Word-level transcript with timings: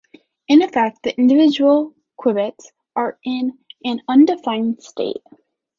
In 0.47 0.63
effect, 0.63 1.03
the 1.03 1.15
individual 1.15 1.93
qubits 2.19 2.71
are 2.95 3.19
in 3.23 3.59
an 3.85 4.01
undefined 4.07 4.81
state. 4.81 5.21